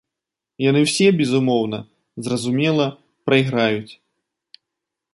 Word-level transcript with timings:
І 0.61 0.63
яны 0.69 0.79
ўсе 0.85 1.07
безумоўна, 1.19 1.79
зразумела, 2.31 2.87
прайграюць. 3.31 3.93